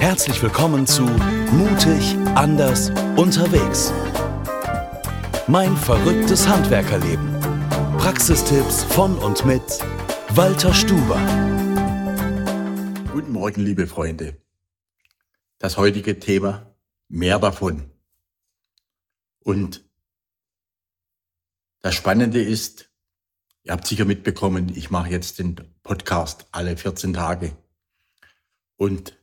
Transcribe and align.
Herzlich 0.00 0.42
willkommen 0.42 0.86
zu 0.86 1.02
Mutig, 1.02 2.16
anders, 2.34 2.88
unterwegs. 3.16 3.92
Mein 5.46 5.76
verrücktes 5.76 6.48
Handwerkerleben. 6.48 7.38
Praxistipps 7.98 8.82
von 8.82 9.18
und 9.18 9.44
mit 9.44 9.60
Walter 10.30 10.72
Stuber. 10.72 11.20
Guten 13.12 13.30
Morgen, 13.32 13.60
liebe 13.60 13.86
Freunde. 13.86 14.40
Das 15.58 15.76
heutige 15.76 16.18
Thema, 16.18 16.74
mehr 17.08 17.38
davon. 17.38 17.90
Und 19.40 19.84
das 21.82 21.94
Spannende 21.94 22.42
ist, 22.42 22.90
ihr 23.64 23.72
habt 23.72 23.86
sicher 23.86 24.06
mitbekommen, 24.06 24.72
ich 24.74 24.90
mache 24.90 25.10
jetzt 25.10 25.38
den 25.38 25.56
Podcast 25.82 26.46
alle 26.52 26.78
14 26.78 27.12
Tage. 27.12 27.54
Und 28.76 29.19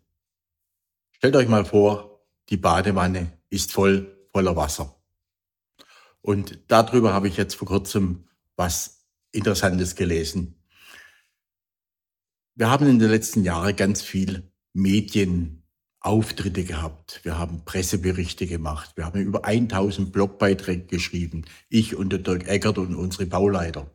stellt 1.18 1.36
euch 1.36 1.48
mal 1.48 1.66
vor, 1.66 2.26
die 2.50 2.58
Badewanne 2.58 3.34
ist 3.50 3.72
voll 3.72 4.28
voller 4.32 4.56
Wasser. 4.56 4.96
Und 6.22 6.60
darüber 6.68 7.14
habe 7.14 7.28
ich 7.28 7.38
jetzt 7.38 7.56
vor 7.56 7.68
kurzem 7.68 8.28
was 8.56 9.06
Interessantes 9.32 9.96
gelesen. 9.96 10.64
Wir 12.56 12.70
haben 12.70 12.88
in 12.88 13.00
den 13.00 13.10
letzten 13.10 13.44
Jahren 13.44 13.76
ganz 13.76 14.02
viel 14.02 14.52
Medienauftritte 14.74 16.64
gehabt. 16.64 17.22
Wir 17.24 17.38
haben 17.38 17.66
Presseberichte 17.66 18.48
gemacht. 18.48 18.94
Wir 18.96 19.06
haben 19.06 19.22
über 19.22 19.46
1000 19.46 20.12
Blogbeiträge 20.12 20.86
geschrieben. 20.86 21.46
Ich 21.70 21.96
und 21.96 22.10
der 22.10 22.20
Dirk 22.20 22.48
Eckert 22.48 22.78
und 22.78 22.96
unsere 22.96 23.26
Bauleiter. 23.26 23.92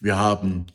Wir 0.00 0.18
haben 0.18 0.66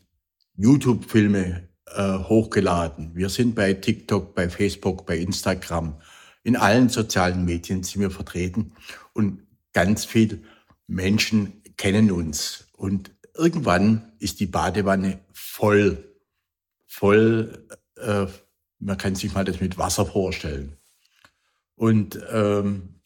YouTube-Filme 0.55 1.67
äh, 1.95 2.19
hochgeladen. 2.19 3.11
Wir 3.15 3.29
sind 3.29 3.55
bei 3.55 3.73
TikTok, 3.73 4.35
bei 4.35 4.49
Facebook, 4.49 5.05
bei 5.05 5.17
Instagram. 5.17 5.99
In 6.43 6.55
allen 6.55 6.89
sozialen 6.89 7.45
Medien 7.45 7.83
sind 7.83 8.01
wir 8.01 8.11
vertreten. 8.11 8.73
Und 9.13 9.41
ganz 9.73 10.05
viele 10.05 10.39
Menschen 10.87 11.61
kennen 11.77 12.11
uns. 12.11 12.67
Und 12.77 13.11
irgendwann 13.35 14.13
ist 14.19 14.39
die 14.39 14.45
Badewanne 14.45 15.19
voll 15.33 16.07
voll, 16.97 17.67
äh, 17.97 18.25
man 18.79 18.97
kann 18.97 19.13
sich 19.13 19.33
mal 19.33 19.45
das 19.45 19.59
mit 19.59 19.77
Wasser 19.77 20.05
vorstellen. 20.05 20.77
Und 21.75 22.19
ähm, 22.31 23.01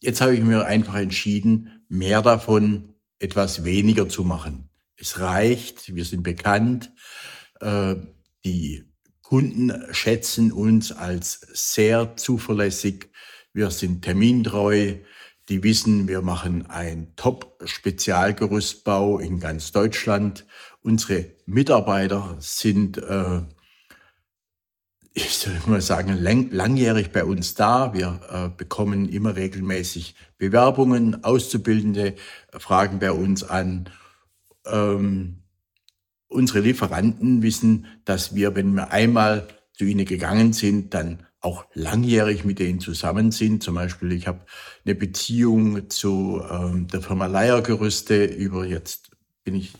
jetzt 0.00 0.20
habe 0.20 0.34
ich 0.34 0.42
mir 0.42 0.66
einfach 0.66 0.96
entschieden, 0.96 1.84
mehr 1.88 2.20
davon 2.20 2.94
etwas 3.18 3.64
weniger 3.64 4.08
zu 4.08 4.22
machen. 4.22 4.68
Es 4.98 5.20
reicht, 5.20 5.94
wir 5.94 6.04
sind 6.04 6.22
bekannt, 6.22 6.92
äh, 7.60 7.96
die 8.44 8.84
Kunden 9.22 9.72
schätzen 9.92 10.52
uns 10.52 10.92
als 10.92 11.40
sehr 11.52 12.16
zuverlässig, 12.16 13.10
wir 13.52 13.70
sind 13.70 14.02
termintreu, 14.02 14.96
die 15.48 15.62
wissen, 15.62 16.08
wir 16.08 16.22
machen 16.22 16.66
ein 16.66 17.14
Top-Spezialgerüstbau 17.16 19.18
in 19.18 19.40
ganz 19.40 19.72
Deutschland. 19.72 20.46
Unsere 20.82 21.32
Mitarbeiter 21.46 22.36
sind, 22.40 22.98
äh, 22.98 23.42
ich 25.12 25.36
soll 25.36 25.54
mal 25.66 25.80
sagen, 25.80 26.20
lang, 26.20 26.50
langjährig 26.50 27.12
bei 27.12 27.24
uns 27.24 27.54
da. 27.54 27.94
Wir 27.94 28.20
äh, 28.28 28.48
bekommen 28.56 29.08
immer 29.08 29.36
regelmäßig 29.36 30.16
Bewerbungen. 30.36 31.22
Auszubildende 31.24 32.16
fragen 32.58 32.98
bei 32.98 33.12
uns 33.12 33.44
an. 33.44 33.88
Ähm, 34.70 35.42
unsere 36.28 36.60
Lieferanten 36.60 37.42
wissen, 37.42 37.86
dass 38.04 38.34
wir, 38.34 38.54
wenn 38.54 38.74
wir 38.74 38.92
einmal 38.92 39.48
zu 39.72 39.84
ihnen 39.84 40.06
gegangen 40.06 40.52
sind, 40.52 40.94
dann 40.94 41.26
auch 41.40 41.66
langjährig 41.74 42.44
mit 42.44 42.58
denen 42.58 42.80
zusammen 42.80 43.30
sind. 43.30 43.62
Zum 43.62 43.74
Beispiel, 43.74 44.12
ich 44.12 44.26
habe 44.26 44.40
eine 44.84 44.94
Beziehung 44.94 45.88
zu 45.90 46.42
ähm, 46.50 46.88
der 46.88 47.02
Firma 47.02 47.26
Leiergerüste 47.26 48.24
über 48.24 48.64
jetzt 48.64 49.10
bin 49.44 49.54
ich, 49.54 49.72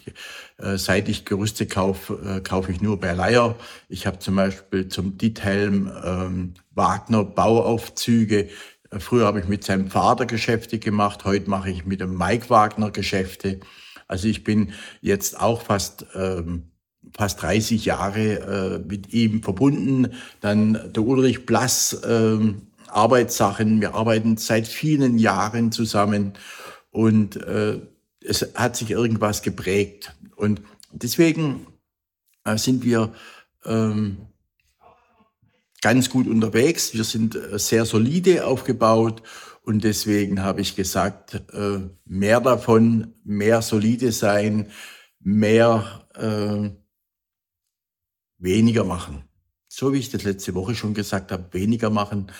äh, 0.59 0.79
seit 0.79 1.09
ich 1.09 1.25
Gerüste 1.25 1.67
kaufe, 1.67 2.15
äh, 2.25 2.41
kaufe 2.41 2.71
ich 2.71 2.81
nur 2.81 3.01
bei 3.01 3.13
Leier. 3.13 3.57
Ich 3.89 4.07
habe 4.07 4.21
zum 4.21 4.37
Beispiel 4.37 4.89
zum 4.89 5.19
Diethelm 5.19 5.91
ähm, 6.05 6.55
Wagner 6.71 7.25
Bauaufzüge. 7.25 8.49
Früher 8.99 9.27
habe 9.27 9.41
ich 9.41 9.49
mit 9.49 9.65
seinem 9.65 9.91
Vater 9.91 10.25
Geschäfte 10.25 10.79
gemacht, 10.79 11.25
heute 11.25 11.51
mache 11.51 11.71
ich 11.71 11.85
mit 11.85 12.01
dem 12.01 12.17
Mike 12.17 12.49
Wagner 12.49 12.93
Geschäfte. 12.93 13.59
Also 14.07 14.29
ich 14.29 14.45
bin 14.45 14.73
jetzt 15.01 15.41
auch 15.41 15.63
fast 15.63 16.07
ähm, 16.15 16.71
fast 17.17 17.43
30 17.43 17.85
Jahre 17.85 18.21
äh, 18.21 18.79
mit 18.79 19.13
ihm 19.13 19.43
verbunden. 19.43 20.13
Dann 20.41 20.93
der 20.93 21.03
Ulrich 21.03 21.47
Blass, 21.47 21.93
äh, 21.93 22.39
Arbeitssachen. 22.89 23.81
Wir 23.81 23.95
arbeiten 23.95 24.37
seit 24.37 24.67
vielen 24.67 25.19
Jahren 25.19 25.73
zusammen 25.73 26.35
und 26.91 27.37
äh, 27.37 27.81
es 28.21 28.55
hat 28.55 28.77
sich 28.77 28.91
irgendwas 28.91 29.43
geprägt. 29.43 30.15
Und 30.37 30.63
deswegen 30.93 31.67
äh, 32.45 32.57
sind 32.57 32.85
wir 32.85 33.13
ähm, 33.65 34.19
ganz 35.83 36.11
gut 36.11 36.27
unterwegs. 36.27 36.95
Wir 36.95 37.05
sind 37.05 37.35
äh, 37.35 37.59
sehr 37.59 37.85
solide 37.85 38.47
aufgebaut 38.47 39.23
und 39.67 39.83
deswegen 39.83 40.45
habe 40.45 40.61
ich 40.61 40.77
gesagt, 40.77 41.43
äh, 41.53 41.81
mehr 42.05 42.41
davon, 42.41 43.15
mehr 43.25 43.63
solide 43.63 44.13
sein, 44.13 44.71
mehr 45.19 46.07
äh, 46.15 46.71
weniger 48.39 48.85
machen. 48.85 49.25
So 49.67 49.93
wie 49.93 49.99
ich 49.99 50.09
das 50.09 50.23
letzte 50.23 50.55
Woche 50.55 50.77
schon 50.77 50.95
gesagt 50.95 51.33
habe, 51.33 51.53
weniger 51.53 51.91
machen. 51.91 52.31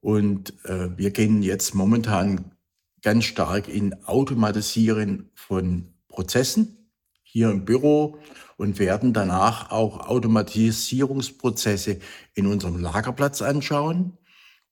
Und 0.00 0.64
äh, 0.64 0.96
wir 0.96 1.10
gehen 1.10 1.42
jetzt 1.42 1.74
momentan 1.74 2.56
ganz 3.02 3.26
stark 3.26 3.68
in 3.68 4.06
Automatisieren 4.06 5.30
von 5.34 5.92
Prozessen 6.08 6.90
hier 7.22 7.50
im 7.50 7.66
Büro 7.66 8.18
und 8.56 8.78
werden 8.78 9.12
danach 9.12 9.70
auch 9.70 10.08
Automatisierungsprozesse 10.08 11.98
in 12.32 12.46
unserem 12.46 12.80
Lagerplatz 12.80 13.42
anschauen. 13.42 14.16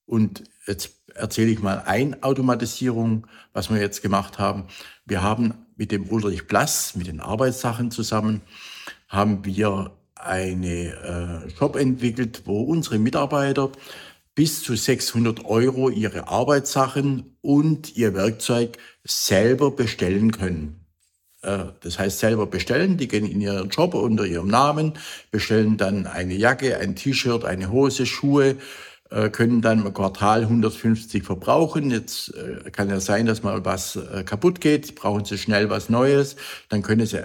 Und 0.07 0.45
jetzt 0.67 1.00
erzähle 1.21 1.51
ich 1.51 1.61
mal 1.61 1.83
ein 1.87 2.23
Automatisierung, 2.23 3.27
was 3.53 3.71
wir 3.71 3.79
jetzt 3.79 4.03
gemacht 4.03 4.39
haben. 4.39 4.65
Wir 5.07 5.23
haben 5.23 5.55
mit 5.77 5.93
dem 5.93 6.09
Ulrich 6.09 6.47
Blass, 6.47 6.97
mit 6.97 7.07
den 7.07 7.21
Arbeitssachen 7.21 7.91
zusammen, 7.91 8.43
haben 9.09 9.45
wir 9.45 9.93
eine 10.15 11.47
äh, 11.47 11.51
Shop 11.57 11.77
entwickelt, 11.77 12.43
wo 12.45 12.63
unsere 12.63 12.99
Mitarbeiter 12.99 13.71
bis 14.35 14.63
zu 14.63 14.77
600 14.77 15.45
Euro 15.45 15.91
ihre 15.91 16.29
Arbeitssachen 16.29 17.37
und 17.41 17.97
ihr 17.97 18.15
Werkzeug 18.15 18.79
selber 19.05 19.71
bestellen 19.71 20.33
können. 20.33 20.81
Äh, 21.43 21.65
das 21.81 21.99
heißt 21.99 22.19
selber 22.19 22.47
bestellen, 22.47 22.97
die 22.97 23.09
gehen 23.09 23.27
in 23.27 23.41
ihren 23.41 23.71
Job 23.71 23.95
unter 23.95 24.27
ihrem 24.27 24.49
Namen, 24.49 24.95
bestellen 25.31 25.77
dann 25.77 26.07
eine 26.07 26.35
Jacke, 26.35 26.79
ein 26.79 26.97
T-Shirt, 26.97 27.45
eine 27.45 27.71
Hose, 27.71 28.07
Schuhe, 28.07 28.57
können 29.33 29.61
dann 29.61 29.85
im 29.85 29.93
Quartal 29.93 30.43
150 30.43 31.25
verbrauchen. 31.25 31.91
Jetzt 31.91 32.35
äh, 32.35 32.71
kann 32.71 32.89
ja 32.89 33.01
sein, 33.01 33.27
dass 33.27 33.43
mal 33.43 33.65
was 33.65 33.99
kaputt 34.25 34.61
geht, 34.61 34.95
brauchen 34.95 35.25
sie 35.25 35.39
schnell 35.39 35.69
was 35.69 35.89
Neues, 35.89 36.37
dann 36.69 36.83
können 36.83 37.07
sie 37.07 37.23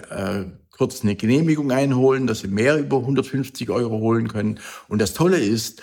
kurz 0.72 1.04
eine 1.04 1.16
Genehmigung 1.16 1.72
einholen, 1.72 2.28
dass 2.28 2.40
sie 2.40 2.48
mehr 2.48 2.78
über 2.78 2.98
150 2.98 3.70
Euro 3.70 4.00
holen 4.00 4.28
können. 4.28 4.60
Und 4.88 5.00
das 5.00 5.14
Tolle 5.14 5.38
ist, 5.38 5.82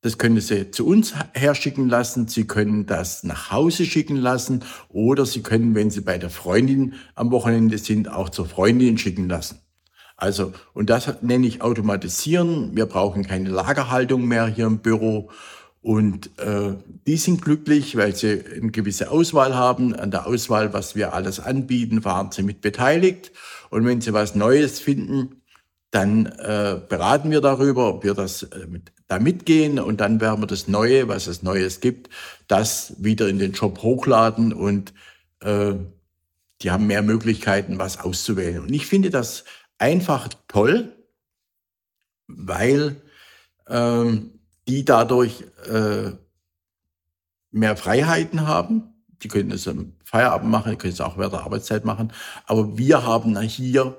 das 0.00 0.16
können 0.16 0.40
Sie 0.40 0.70
zu 0.70 0.86
uns 0.86 1.14
herschicken 1.34 1.88
lassen. 1.88 2.28
Sie 2.28 2.46
können 2.46 2.86
das 2.86 3.24
nach 3.24 3.50
Hause 3.50 3.84
schicken 3.84 4.16
lassen 4.16 4.64
oder 4.88 5.26
Sie 5.26 5.42
können, 5.42 5.74
wenn 5.74 5.90
Sie 5.90 6.02
bei 6.02 6.18
der 6.18 6.30
Freundin 6.30 6.94
am 7.16 7.32
Wochenende 7.32 7.78
sind, 7.78 8.08
auch 8.08 8.28
zur 8.28 8.46
Freundin 8.46 8.96
schicken 8.96 9.28
lassen. 9.28 9.58
Also, 10.18 10.52
und 10.74 10.90
das 10.90 11.22
nenne 11.22 11.46
ich 11.46 11.62
automatisieren. 11.62 12.76
Wir 12.76 12.86
brauchen 12.86 13.24
keine 13.24 13.50
Lagerhaltung 13.50 14.26
mehr 14.26 14.48
hier 14.48 14.66
im 14.66 14.80
Büro. 14.80 15.30
Und 15.80 16.36
äh, 16.40 16.74
die 17.06 17.16
sind 17.16 17.40
glücklich, 17.40 17.96
weil 17.96 18.16
sie 18.16 18.44
eine 18.44 18.72
gewisse 18.72 19.12
Auswahl 19.12 19.54
haben. 19.54 19.94
An 19.94 20.10
der 20.10 20.26
Auswahl, 20.26 20.72
was 20.72 20.96
wir 20.96 21.14
alles 21.14 21.38
anbieten, 21.38 22.04
waren 22.04 22.32
sie 22.32 22.42
mit 22.42 22.60
beteiligt. 22.60 23.30
Und 23.70 23.86
wenn 23.86 24.00
sie 24.00 24.12
was 24.12 24.34
Neues 24.34 24.80
finden, 24.80 25.42
dann 25.92 26.26
äh, 26.26 26.80
beraten 26.88 27.30
wir 27.30 27.40
darüber, 27.40 27.88
ob 27.88 28.02
wir 28.02 28.14
das 28.14 28.42
äh, 28.42 28.66
mit, 28.66 28.92
da 29.06 29.20
mitgehen 29.20 29.78
und 29.78 30.00
dann 30.00 30.20
werden 30.20 30.42
wir 30.42 30.48
das 30.48 30.66
Neue, 30.66 31.06
was 31.06 31.28
es 31.28 31.42
Neues 31.42 31.80
gibt, 31.80 32.10
das 32.48 32.92
wieder 32.98 33.28
in 33.28 33.38
den 33.38 33.52
Job 33.52 33.82
hochladen 33.82 34.52
und 34.52 34.92
äh, 35.40 35.74
die 36.60 36.70
haben 36.70 36.88
mehr 36.88 37.02
Möglichkeiten, 37.02 37.78
was 37.78 38.00
auszuwählen. 38.00 38.60
Und 38.60 38.72
ich 38.74 38.86
finde 38.86 39.10
das 39.10 39.44
einfach 39.78 40.28
toll, 40.48 40.92
weil 42.26 42.96
ähm, 43.68 44.40
die 44.66 44.84
dadurch 44.84 45.44
äh, 45.66 46.12
mehr 47.50 47.76
Freiheiten 47.76 48.46
haben. 48.46 48.94
Die 49.22 49.28
können 49.28 49.50
es 49.50 49.66
am 49.66 49.94
Feierabend 50.04 50.50
machen, 50.50 50.70
die 50.70 50.76
können 50.76 50.92
es 50.92 51.00
auch 51.00 51.18
während 51.18 51.34
der 51.34 51.42
Arbeitszeit 51.42 51.84
machen. 51.84 52.12
Aber 52.46 52.78
wir 52.78 53.04
haben 53.04 53.38
hier 53.40 53.98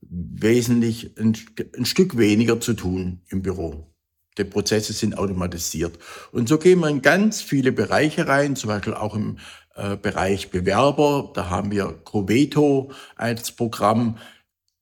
wesentlich 0.00 1.18
ein, 1.18 1.36
ein 1.76 1.84
Stück 1.84 2.16
weniger 2.16 2.60
zu 2.60 2.74
tun 2.74 3.20
im 3.28 3.42
Büro. 3.42 3.90
Die 4.38 4.44
Prozesse 4.44 4.92
sind 4.92 5.16
automatisiert. 5.16 5.98
Und 6.32 6.48
so 6.48 6.58
gehen 6.58 6.80
wir 6.80 6.88
in 6.88 7.02
ganz 7.02 7.40
viele 7.40 7.72
Bereiche 7.72 8.26
rein, 8.26 8.56
zum 8.56 8.68
Beispiel 8.68 8.94
auch 8.94 9.14
im 9.14 9.38
äh, 9.76 9.96
Bereich 9.96 10.50
Bewerber. 10.50 11.30
Da 11.34 11.50
haben 11.50 11.70
wir 11.70 12.00
Coveto 12.04 12.90
als 13.16 13.52
Programm. 13.52 14.18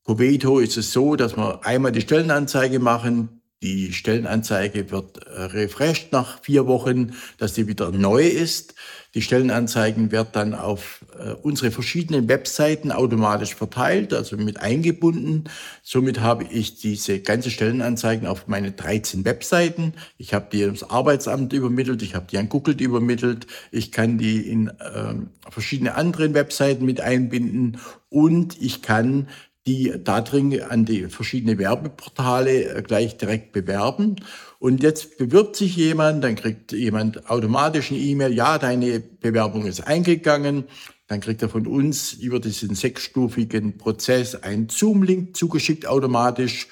Coveto 0.04 0.58
ist 0.58 0.76
es 0.76 0.92
so, 0.92 1.16
dass 1.16 1.36
wir 1.36 1.64
einmal 1.64 1.92
die 1.92 2.00
Stellenanzeige 2.00 2.80
machen, 2.80 3.42
die 3.62 3.92
Stellenanzeige 3.92 4.90
wird 4.90 5.18
äh, 5.18 5.42
refreshed 5.42 6.10
nach 6.10 6.42
vier 6.42 6.66
Wochen, 6.66 7.12
dass 7.38 7.54
sie 7.54 7.68
wieder 7.68 7.92
neu 7.92 8.26
ist. 8.26 8.74
Die 9.14 9.22
Stellenanzeigen 9.22 10.10
wird 10.10 10.34
dann 10.34 10.54
auf 10.54 11.04
äh, 11.16 11.30
unsere 11.30 11.70
verschiedenen 11.70 12.28
Webseiten 12.28 12.90
automatisch 12.90 13.54
verteilt, 13.54 14.14
also 14.14 14.36
mit 14.36 14.58
eingebunden. 14.58 15.44
Somit 15.84 16.18
habe 16.20 16.42
ich 16.50 16.80
diese 16.80 17.20
ganze 17.20 17.50
Stellenanzeigen 17.52 18.26
auf 18.26 18.48
meine 18.48 18.72
13 18.72 19.24
Webseiten. 19.24 19.94
Ich 20.18 20.34
habe 20.34 20.48
die 20.50 20.62
ins 20.62 20.82
Arbeitsamt 20.82 21.52
übermittelt, 21.52 22.02
ich 22.02 22.16
habe 22.16 22.26
die 22.28 22.38
an 22.38 22.48
Google 22.48 22.80
übermittelt, 22.80 23.46
ich 23.70 23.92
kann 23.92 24.18
die 24.18 24.40
in 24.40 24.68
äh, 24.68 25.14
verschiedene 25.50 25.94
anderen 25.94 26.34
Webseiten 26.34 26.84
mit 26.84 27.00
einbinden 27.00 27.78
und 28.08 28.60
ich 28.60 28.82
kann 28.82 29.28
die 29.66 29.92
da 30.02 30.20
drin 30.20 30.60
an 30.60 30.84
die 30.84 31.08
verschiedenen 31.08 31.58
Werbeportale 31.58 32.74
äh, 32.74 32.82
gleich 32.82 33.16
direkt 33.16 33.52
bewerben. 33.52 34.16
Und 34.58 34.82
jetzt 34.82 35.18
bewirbt 35.18 35.56
sich 35.56 35.76
jemand, 35.76 36.24
dann 36.24 36.34
kriegt 36.34 36.72
jemand 36.72 37.30
automatisch 37.30 37.90
eine 37.90 38.00
E-Mail, 38.00 38.32
ja, 38.32 38.58
deine 38.58 39.00
Bewerbung 39.00 39.66
ist 39.66 39.86
eingegangen. 39.86 40.64
Dann 41.06 41.20
kriegt 41.20 41.42
er 41.42 41.48
von 41.48 41.66
uns 41.66 42.12
über 42.12 42.40
diesen 42.40 42.74
sechsstufigen 42.74 43.76
Prozess 43.76 44.34
einen 44.34 44.68
Zoom-Link 44.68 45.36
zugeschickt 45.36 45.86
automatisch. 45.86 46.68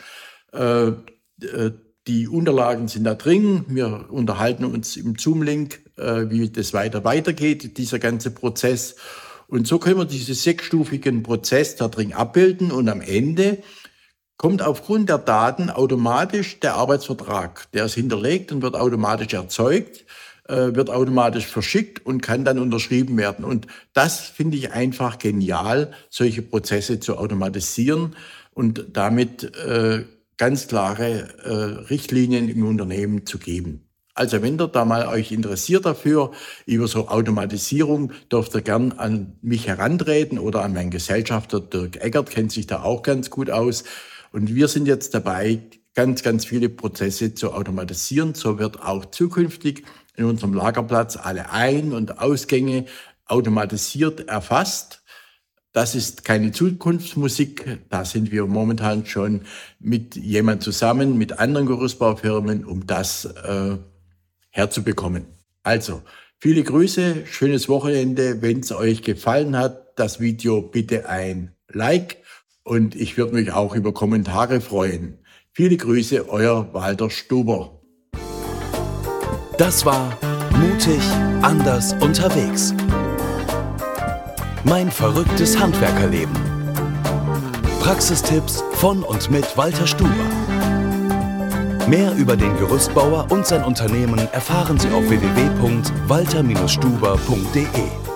Äh, 0.52 0.88
äh, 0.88 1.72
die 2.06 2.26
Unterlagen 2.26 2.88
sind 2.88 3.04
da 3.04 3.14
drin. 3.14 3.66
Wir 3.68 4.06
unterhalten 4.10 4.64
uns 4.64 4.96
im 4.96 5.16
Zoom-Link, 5.18 5.80
wie 5.96 6.48
das 6.48 6.72
weiter 6.72 7.04
weitergeht, 7.04 7.76
dieser 7.76 7.98
ganze 7.98 8.30
Prozess. 8.30 8.96
Und 9.50 9.66
so 9.66 9.78
können 9.78 9.98
wir 9.98 10.04
diesen 10.04 10.34
sechsstufigen 10.34 11.24
Prozess 11.24 11.74
da 11.74 11.88
drin 11.88 12.12
abbilden 12.12 12.70
und 12.70 12.88
am 12.88 13.00
Ende 13.00 13.58
kommt 14.36 14.62
aufgrund 14.62 15.08
der 15.08 15.18
Daten 15.18 15.70
automatisch 15.70 16.60
der 16.60 16.76
Arbeitsvertrag. 16.76 17.66
Der 17.72 17.84
ist 17.84 17.94
hinterlegt 17.94 18.52
und 18.52 18.62
wird 18.62 18.76
automatisch 18.76 19.34
erzeugt, 19.34 20.06
äh, 20.48 20.74
wird 20.74 20.88
automatisch 20.88 21.46
verschickt 21.46 22.06
und 22.06 22.22
kann 22.22 22.44
dann 22.44 22.60
unterschrieben 22.60 23.18
werden. 23.18 23.44
Und 23.44 23.66
das 23.92 24.20
finde 24.20 24.56
ich 24.56 24.72
einfach 24.72 25.18
genial, 25.18 25.92
solche 26.08 26.42
Prozesse 26.42 27.00
zu 27.00 27.18
automatisieren 27.18 28.14
und 28.54 28.86
damit 28.92 29.54
äh, 29.56 30.04
ganz 30.36 30.68
klare 30.68 31.28
äh, 31.44 31.52
Richtlinien 31.90 32.48
im 32.48 32.66
Unternehmen 32.66 33.26
zu 33.26 33.38
geben. 33.38 33.89
Also 34.20 34.42
wenn 34.42 34.60
ihr 34.60 34.68
da 34.68 34.84
mal 34.84 35.06
euch 35.06 35.32
interessiert 35.32 35.86
dafür, 35.86 36.32
über 36.66 36.86
so 36.86 37.08
Automatisierung, 37.08 38.12
dürft 38.30 38.54
ihr 38.54 38.60
gern 38.60 38.92
an 38.92 39.38
mich 39.40 39.66
herantreten 39.66 40.38
oder 40.38 40.62
an 40.62 40.74
meinen 40.74 40.90
Gesellschafter 40.90 41.58
Dirk 41.58 42.04
Eggert, 42.04 42.28
kennt 42.28 42.52
sich 42.52 42.66
da 42.66 42.82
auch 42.82 43.02
ganz 43.02 43.30
gut 43.30 43.48
aus. 43.48 43.82
Und 44.30 44.54
wir 44.54 44.68
sind 44.68 44.86
jetzt 44.86 45.14
dabei, 45.14 45.60
ganz, 45.94 46.22
ganz 46.22 46.44
viele 46.44 46.68
Prozesse 46.68 47.32
zu 47.32 47.54
automatisieren. 47.54 48.34
So 48.34 48.58
wird 48.58 48.82
auch 48.82 49.06
zukünftig 49.06 49.84
in 50.16 50.26
unserem 50.26 50.52
Lagerplatz 50.52 51.16
alle 51.16 51.50
Ein- 51.50 51.94
und 51.94 52.18
Ausgänge 52.18 52.84
automatisiert 53.24 54.28
erfasst. 54.28 55.02
Das 55.72 55.94
ist 55.94 56.26
keine 56.26 56.52
Zukunftsmusik. 56.52 57.78
Da 57.88 58.04
sind 58.04 58.30
wir 58.32 58.44
momentan 58.44 59.06
schon 59.06 59.46
mit 59.78 60.14
jemand 60.14 60.62
zusammen, 60.62 61.16
mit 61.16 61.38
anderen 61.38 61.64
Gerüstbaufirmen, 61.64 62.66
um 62.66 62.86
das 62.86 63.24
äh, 63.24 63.78
herzubekommen. 64.50 65.26
Also, 65.62 66.02
viele 66.38 66.62
Grüße, 66.62 67.26
schönes 67.26 67.68
Wochenende. 67.68 68.42
Wenn 68.42 68.60
es 68.60 68.72
euch 68.72 69.02
gefallen 69.02 69.56
hat, 69.56 69.98
das 69.98 70.20
Video 70.20 70.62
bitte 70.62 71.08
ein 71.08 71.52
Like 71.68 72.18
und 72.62 72.94
ich 72.94 73.16
würde 73.16 73.34
mich 73.34 73.52
auch 73.52 73.74
über 73.74 73.92
Kommentare 73.92 74.60
freuen. 74.60 75.18
Viele 75.52 75.76
Grüße, 75.76 76.28
euer 76.28 76.72
Walter 76.72 77.10
Stuber. 77.10 77.80
Das 79.58 79.84
war 79.84 80.16
Mutig, 80.60 81.00
anders 81.42 81.94
unterwegs. 82.00 82.74
Mein 84.64 84.90
verrücktes 84.90 85.58
Handwerkerleben. 85.58 86.34
Praxistipps 87.80 88.62
von 88.74 89.02
und 89.02 89.30
mit 89.30 89.56
Walter 89.56 89.86
Stuber. 89.86 90.49
Mehr 91.90 92.14
über 92.14 92.36
den 92.36 92.56
Gerüstbauer 92.56 93.26
und 93.30 93.48
sein 93.48 93.64
Unternehmen 93.64 94.20
erfahren 94.30 94.78
Sie 94.78 94.88
auf 94.90 95.10
www.walter-stuber.de. 95.10 98.09